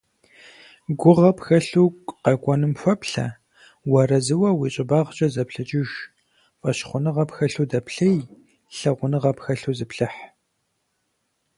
[0.99, 1.87] Гугъэ пхэлъу
[2.23, 3.27] къэкӏуэнум хуэплъэ,
[3.91, 5.89] уарэзыуэ уи щӏыбагъкӏэ зэплъэкӏыж,
[6.59, 8.17] фӏэщхъуныгъэ пхэлъу дэплъей,
[8.77, 10.19] лъагъуныгъэ пхэлъу зыплъыхь.